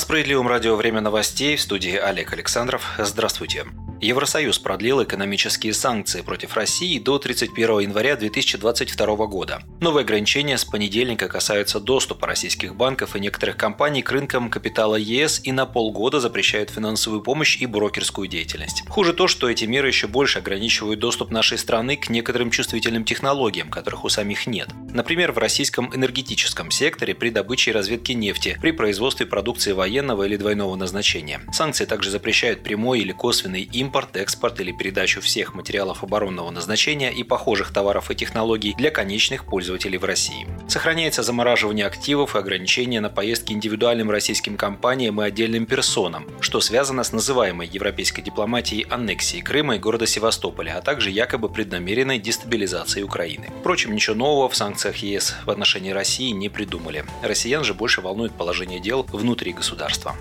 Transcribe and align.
На 0.00 0.02
справедливом 0.02 0.48
радио 0.48 0.76
«Время 0.76 1.02
новостей» 1.02 1.56
в 1.56 1.60
студии 1.60 1.94
Олег 1.94 2.32
Александров. 2.32 2.86
Здравствуйте. 2.96 3.66
Евросоюз 4.00 4.58
продлил 4.58 5.02
экономические 5.02 5.74
санкции 5.74 6.22
против 6.22 6.54
России 6.56 6.98
до 6.98 7.18
31 7.18 7.80
января 7.80 8.16
2022 8.16 9.26
года. 9.26 9.62
Новые 9.78 10.04
ограничения 10.04 10.56
с 10.56 10.64
понедельника 10.64 11.28
касаются 11.28 11.80
доступа 11.80 12.26
российских 12.26 12.74
банков 12.74 13.14
и 13.14 13.20
некоторых 13.20 13.58
компаний 13.58 14.00
к 14.00 14.10
рынкам 14.10 14.48
капитала 14.48 14.96
ЕС 14.96 15.42
и 15.44 15.52
на 15.52 15.66
полгода 15.66 16.18
запрещают 16.18 16.70
финансовую 16.70 17.20
помощь 17.20 17.58
и 17.60 17.66
брокерскую 17.66 18.26
деятельность. 18.26 18.84
Хуже 18.88 19.12
то, 19.12 19.28
что 19.28 19.50
эти 19.50 19.66
меры 19.66 19.88
еще 19.88 20.06
больше 20.06 20.38
ограничивают 20.38 20.98
доступ 20.98 21.30
нашей 21.30 21.58
страны 21.58 21.98
к 21.98 22.08
некоторым 22.08 22.50
чувствительным 22.50 23.04
технологиям, 23.04 23.68
которых 23.68 24.04
у 24.04 24.08
самих 24.08 24.46
нет. 24.46 24.68
Например, 24.94 25.32
в 25.32 25.38
российском 25.38 25.94
энергетическом 25.94 26.70
секторе 26.70 27.14
при 27.14 27.28
добыче 27.28 27.70
и 27.70 27.74
разведке 27.74 28.14
нефти, 28.14 28.58
при 28.62 28.72
производстве 28.72 29.26
продукции 29.26 29.72
военного 29.72 30.22
или 30.22 30.38
двойного 30.38 30.74
назначения. 30.74 31.42
Санкции 31.52 31.84
также 31.84 32.10
запрещают 32.10 32.62
прямой 32.62 33.00
или 33.00 33.12
косвенный 33.12 33.62
импорт 33.62 33.89
импорт, 33.90 34.16
экспорт 34.16 34.60
или 34.60 34.70
передачу 34.70 35.20
всех 35.20 35.52
материалов 35.52 36.04
оборонного 36.04 36.48
назначения 36.52 37.10
и 37.10 37.24
похожих 37.24 37.72
товаров 37.72 38.12
и 38.12 38.14
технологий 38.14 38.72
для 38.78 38.92
конечных 38.92 39.44
пользователей 39.44 39.98
в 39.98 40.04
России. 40.04 40.46
Сохраняется 40.68 41.24
замораживание 41.24 41.86
активов 41.86 42.36
и 42.36 42.38
ограничения 42.38 43.00
на 43.00 43.08
поездки 43.08 43.52
индивидуальным 43.52 44.08
российским 44.08 44.56
компаниям 44.56 45.20
и 45.20 45.24
отдельным 45.24 45.66
персонам, 45.66 46.24
что 46.40 46.60
связано 46.60 47.02
с 47.02 47.10
называемой 47.10 47.66
европейской 47.66 48.22
дипломатией 48.22 48.86
аннексией 48.88 49.42
Крыма 49.42 49.74
и 49.74 49.80
города 49.80 50.06
Севастополя, 50.06 50.78
а 50.78 50.82
также 50.82 51.10
якобы 51.10 51.48
преднамеренной 51.48 52.20
дестабилизацией 52.20 53.04
Украины. 53.04 53.48
Впрочем, 53.58 53.92
ничего 53.92 54.14
нового 54.14 54.48
в 54.48 54.54
санкциях 54.54 54.98
ЕС 54.98 55.34
в 55.44 55.50
отношении 55.50 55.90
России 55.90 56.30
не 56.30 56.48
придумали. 56.48 57.04
Россиян 57.24 57.64
же 57.64 57.74
больше 57.74 58.02
волнует 58.02 58.32
положение 58.34 58.78
дел 58.78 59.04
внутри 59.10 59.52
государства. 59.52 60.14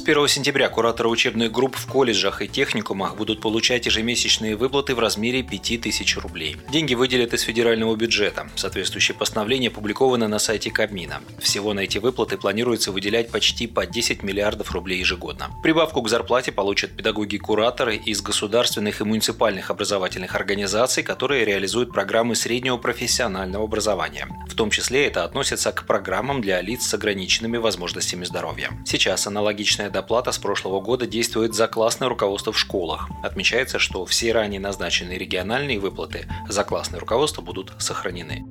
С 0.00 0.02
1 0.02 0.28
сентября 0.28 0.70
кураторы 0.70 1.10
учебных 1.10 1.52
групп 1.52 1.76
в 1.76 1.86
колледжах 1.86 2.40
и 2.40 2.48
техникумах 2.48 3.16
будут 3.16 3.42
получать 3.42 3.84
ежемесячные 3.84 4.56
выплаты 4.56 4.94
в 4.94 4.98
размере 4.98 5.42
5000 5.42 6.16
рублей. 6.16 6.56
Деньги 6.72 6.94
выделят 6.94 7.34
из 7.34 7.42
федерального 7.42 7.94
бюджета. 7.96 8.48
Соответствующее 8.56 9.14
постановление 9.14 9.68
опубликовано 9.68 10.26
на 10.26 10.38
сайте 10.38 10.70
Кабмина. 10.70 11.20
Всего 11.38 11.74
на 11.74 11.80
эти 11.80 11.98
выплаты 11.98 12.38
планируется 12.38 12.92
выделять 12.92 13.30
почти 13.30 13.66
по 13.66 13.84
10 13.84 14.22
миллиардов 14.22 14.72
рублей 14.72 15.00
ежегодно. 15.00 15.50
Прибавку 15.62 16.00
к 16.00 16.08
зарплате 16.08 16.50
получат 16.50 16.96
педагоги-кураторы 16.96 17.96
из 17.96 18.22
государственных 18.22 19.02
и 19.02 19.04
муниципальных 19.04 19.70
образовательных 19.70 20.34
организаций, 20.34 21.02
которые 21.02 21.44
реализуют 21.44 21.92
программы 21.92 22.36
среднего 22.36 22.78
профессионального 22.78 23.64
образования. 23.64 24.28
В 24.48 24.54
том 24.54 24.70
числе 24.70 25.06
это 25.06 25.24
относится 25.24 25.72
к 25.72 25.86
программам 25.86 26.40
для 26.40 26.62
лиц 26.62 26.86
с 26.86 26.94
ограниченными 26.94 27.58
возможностями 27.58 28.24
здоровья. 28.24 28.70
Сейчас 28.86 29.26
аналогичная 29.26 29.90
доплата 30.00 30.32
с 30.32 30.38
прошлого 30.38 30.80
года 30.80 31.06
действует 31.06 31.54
за 31.54 31.68
классное 31.68 32.08
руководство 32.08 32.54
в 32.54 32.58
школах. 32.58 33.10
Отмечается, 33.22 33.78
что 33.78 34.06
все 34.06 34.32
ранее 34.32 34.58
назначенные 34.58 35.18
региональные 35.18 35.78
выплаты 35.78 36.26
за 36.48 36.64
классное 36.64 37.00
руководство 37.00 37.42
будут 37.42 37.74
сохранены. 37.78 38.46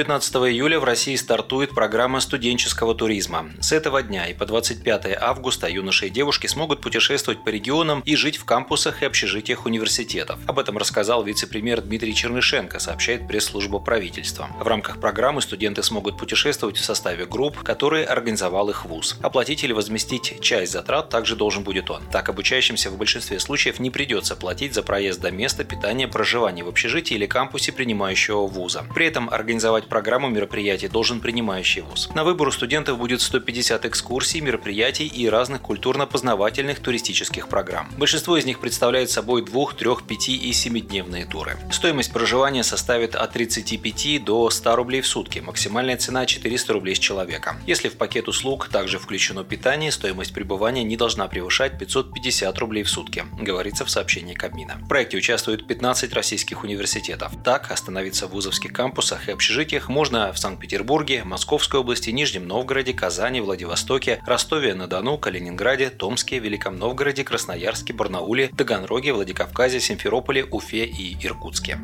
С 0.00 0.02
15 0.02 0.34
июля 0.36 0.80
в 0.80 0.84
России 0.84 1.14
стартует 1.14 1.74
программа 1.74 2.20
студенческого 2.20 2.94
туризма. 2.94 3.50
С 3.60 3.70
этого 3.70 4.02
дня 4.02 4.28
и 4.28 4.32
по 4.32 4.46
25 4.46 5.18
августа 5.20 5.68
юноши 5.68 6.06
и 6.06 6.08
девушки 6.08 6.46
смогут 6.46 6.80
путешествовать 6.80 7.44
по 7.44 7.50
регионам 7.50 8.00
и 8.06 8.16
жить 8.16 8.38
в 8.38 8.46
кампусах 8.46 9.02
и 9.02 9.04
общежитиях 9.04 9.66
университетов. 9.66 10.38
Об 10.46 10.58
этом 10.58 10.78
рассказал 10.78 11.22
вице-премьер 11.22 11.82
Дмитрий 11.82 12.14
Чернышенко, 12.14 12.78
сообщает 12.78 13.28
пресс-служба 13.28 13.78
правительства. 13.78 14.48
В 14.58 14.66
рамках 14.66 15.00
программы 15.00 15.42
студенты 15.42 15.82
смогут 15.82 16.16
путешествовать 16.16 16.78
в 16.78 16.84
составе 16.84 17.26
групп, 17.26 17.58
которые 17.58 18.06
организовал 18.06 18.70
их 18.70 18.86
вуз. 18.86 19.18
Оплатить 19.20 19.64
или 19.64 19.74
возместить 19.74 20.40
часть 20.40 20.72
затрат 20.72 21.10
также 21.10 21.36
должен 21.36 21.62
будет 21.62 21.90
он. 21.90 22.04
Так 22.10 22.30
обучающимся 22.30 22.88
в 22.88 22.96
большинстве 22.96 23.38
случаев 23.38 23.78
не 23.78 23.90
придется 23.90 24.34
платить 24.34 24.72
за 24.72 24.82
проезд 24.82 25.20
до 25.20 25.30
места 25.30 25.62
питания, 25.62 26.08
проживания 26.08 26.64
в 26.64 26.68
общежитии 26.68 27.16
или 27.16 27.26
кампусе 27.26 27.70
принимающего 27.70 28.46
вуза. 28.46 28.86
При 28.94 29.04
этом 29.04 29.28
организовать 29.28 29.89
программу 29.90 30.28
мероприятий 30.28 30.88
должен 30.88 31.20
принимающий 31.20 31.82
вуз. 31.82 32.08
На 32.14 32.24
выбор 32.24 32.48
у 32.48 32.52
студентов 32.52 32.96
будет 32.96 33.20
150 33.20 33.84
экскурсий, 33.84 34.40
мероприятий 34.40 35.06
и 35.06 35.28
разных 35.28 35.60
культурно-познавательных 35.60 36.80
туристических 36.80 37.48
программ. 37.48 37.90
Большинство 37.98 38.38
из 38.38 38.46
них 38.46 38.60
представляет 38.60 39.10
собой 39.10 39.44
2, 39.44 39.72
3, 39.72 39.90
5 40.06 40.28
и 40.28 40.50
7-дневные 40.50 41.26
туры. 41.28 41.58
Стоимость 41.70 42.12
проживания 42.12 42.62
составит 42.62 43.14
от 43.14 43.32
35 43.32 44.24
до 44.24 44.48
100 44.48 44.76
рублей 44.76 45.00
в 45.02 45.06
сутки, 45.06 45.40
максимальная 45.40 45.98
цена 45.98 46.24
400 46.24 46.72
рублей 46.72 46.94
с 46.94 46.98
человека. 46.98 47.56
Если 47.66 47.88
в 47.88 47.96
пакет 47.96 48.28
услуг 48.28 48.68
также 48.68 48.98
включено 48.98 49.44
питание, 49.44 49.92
стоимость 49.92 50.32
пребывания 50.32 50.84
не 50.84 50.96
должна 50.96 51.26
превышать 51.26 51.78
550 51.78 52.56
рублей 52.58 52.84
в 52.84 52.88
сутки, 52.88 53.24
говорится 53.40 53.84
в 53.84 53.90
сообщении 53.90 54.34
Кабмина. 54.34 54.78
В 54.80 54.88
проекте 54.88 55.16
участвуют 55.16 55.66
15 55.66 56.12
российских 56.14 56.62
университетов. 56.62 57.32
Так, 57.44 57.70
остановиться 57.72 58.28
в 58.28 58.30
вузовских 58.30 58.72
кампусах 58.72 59.28
и 59.28 59.32
общежитиях 59.32 59.79
общежитиях 59.80 59.88
можно 59.88 60.32
в 60.32 60.38
Санкт-Петербурге, 60.38 61.24
Московской 61.24 61.80
области, 61.80 62.10
Нижнем 62.10 62.46
Новгороде, 62.46 62.92
Казани, 62.92 63.40
Владивостоке, 63.40 64.22
Ростове-на-Дону, 64.26 65.18
Калининграде, 65.18 65.90
Томске, 65.90 66.38
Великом 66.38 66.78
Новгороде, 66.78 67.24
Красноярске, 67.24 67.92
Барнауле, 67.92 68.48
Таганроге, 68.48 69.12
Владикавказе, 69.12 69.80
Симферополе, 69.80 70.44
Уфе 70.44 70.84
и 70.84 71.16
Иркутске. 71.24 71.78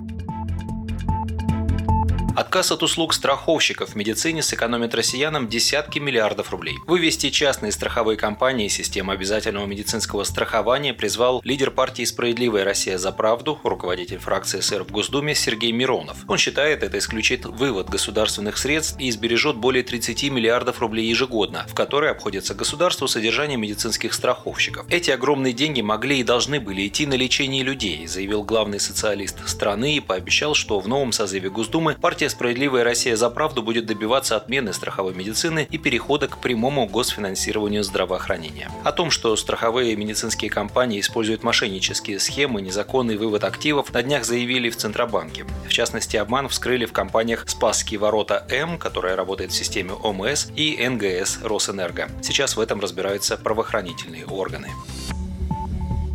Отказ 2.37 2.71
от 2.71 2.83
услуг 2.83 3.15
страховщиков 3.15 3.91
в 3.91 3.95
медицине 3.95 4.43
сэкономит 4.43 4.95
россиянам 4.95 5.49
десятки 5.49 5.99
миллиардов 5.99 6.51
рублей. 6.51 6.77
Вывести 6.87 7.31
частные 7.31 7.73
страховые 7.73 8.19
компании 8.19 8.67
из 8.67 8.75
системы 8.75 9.15
обязательного 9.15 9.65
медицинского 9.65 10.23
страхования 10.25 10.93
призвал 10.93 11.41
лидер 11.45 11.71
партии 11.71 12.05
«Справедливая 12.05 12.65
Россия 12.65 12.99
за 12.99 13.11
правду», 13.11 13.59
руководитель 13.65 14.19
фракции 14.19 14.61
СР 14.61 14.85
в 14.85 14.91
Госдуме 14.91 15.35
Сергей 15.35 15.73
Миронов. 15.73 16.19
Он 16.29 16.37
считает, 16.37 16.83
это 16.83 16.99
исключит 16.99 17.47
вывод 17.47 17.89
государственных 17.89 18.59
средств 18.59 19.01
и 19.01 19.09
избережет 19.09 19.57
более 19.57 19.83
30 19.83 20.25
миллиардов 20.25 20.81
рублей 20.81 21.09
ежегодно, 21.09 21.65
в 21.67 21.75
которые 21.75 22.11
обходится 22.11 22.55
государству 22.55 23.09
содержание 23.09 23.57
медицинских 23.57 24.13
страховщиков. 24.13 24.85
Эти 24.91 25.11
огромные 25.11 25.55
деньги 25.55 25.81
могли 25.81 26.21
и 26.21 26.23
должны 26.23 26.61
были 26.61 26.87
идти 26.87 27.07
на 27.07 27.15
лечение 27.15 27.63
людей, 27.63 28.07
заявил 28.07 28.43
главный 28.43 28.79
социалист 28.79 29.49
страны 29.49 29.97
и 29.97 30.01
пообещал, 30.01 30.55
что 30.55 30.81
в 30.81 30.87
новом 30.87 31.13
созыве 31.13 31.49
Госдумы 31.49 31.95
партия 31.95 32.26
Партия 32.27 32.39
«Справедливая 32.39 32.83
Россия 32.83 33.15
за 33.15 33.31
правду» 33.31 33.63
будет 33.63 33.87
добиваться 33.87 34.35
отмены 34.35 34.73
страховой 34.73 35.15
медицины 35.15 35.69
и 35.71 35.79
перехода 35.79 36.27
к 36.27 36.39
прямому 36.39 36.89
госфинансированию 36.89 37.85
здравоохранения. 37.85 38.69
О 38.83 38.91
том, 38.91 39.13
что 39.13 39.37
страховые 39.37 39.95
медицинские 39.95 40.51
компании 40.51 40.99
используют 40.99 41.45
мошеннические 41.45 42.19
схемы, 42.19 42.63
незаконный 42.63 43.17
вывод 43.17 43.45
активов, 43.45 43.95
на 43.95 44.03
днях 44.03 44.25
заявили 44.25 44.71
в 44.71 44.77
Центробанке. 44.77 45.47
В 45.69 45.73
частности, 45.73 46.17
обман 46.17 46.49
вскрыли 46.49 46.85
в 46.85 46.93
компаниях 46.93 47.45
«Спасские 47.47 48.01
ворота 48.01 48.45
М», 48.51 48.77
которая 48.77 49.15
работает 49.15 49.53
в 49.53 49.55
системе 49.55 49.93
ОМС, 49.93 50.49
и 50.57 50.85
НГС 50.85 51.39
«Росэнерго». 51.45 52.09
Сейчас 52.23 52.57
в 52.57 52.61
этом 52.61 52.81
разбираются 52.81 53.37
правоохранительные 53.37 54.27
органы. 54.27 54.71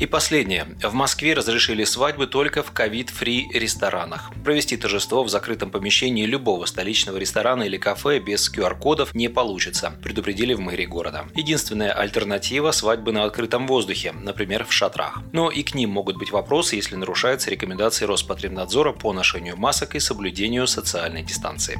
И 0.01 0.07
последнее. 0.07 0.65
В 0.81 0.95
Москве 0.95 1.35
разрешили 1.35 1.83
свадьбы 1.83 2.25
только 2.25 2.63
в 2.63 2.71
ковид-фри 2.71 3.49
ресторанах. 3.53 4.31
Провести 4.43 4.75
торжество 4.75 5.23
в 5.23 5.29
закрытом 5.29 5.69
помещении 5.69 6.25
любого 6.25 6.65
столичного 6.65 7.17
ресторана 7.17 7.61
или 7.61 7.77
кафе 7.77 8.17
без 8.17 8.51
QR-кодов 8.51 9.13
не 9.13 9.27
получится, 9.27 9.93
предупредили 10.01 10.55
в 10.55 10.59
мэрии 10.59 10.87
города. 10.87 11.25
Единственная 11.35 11.91
альтернатива– 11.91 12.71
свадьбы 12.71 13.11
на 13.11 13.25
открытом 13.25 13.67
воздухе, 13.67 14.11
например, 14.11 14.65
в 14.65 14.73
шатрах. 14.73 15.19
Но 15.33 15.51
и 15.51 15.61
к 15.61 15.75
ним 15.75 15.91
могут 15.91 16.17
быть 16.17 16.31
вопросы, 16.31 16.77
если 16.77 16.95
нарушаются 16.95 17.51
рекомендации 17.51 18.05
Роспотребнадзора 18.05 18.93
по 18.93 19.13
ношению 19.13 19.55
масок 19.55 19.93
и 19.93 19.99
соблюдению 19.99 20.65
социальной 20.65 21.21
дистанции. 21.21 21.79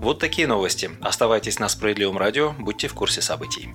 Вот 0.00 0.20
такие 0.20 0.46
новости. 0.46 0.90
Оставайтесь 1.02 1.58
на 1.58 1.68
Справедливом 1.68 2.16
радио, 2.16 2.54
будьте 2.58 2.88
в 2.88 2.94
курсе 2.94 3.20
событий. 3.20 3.68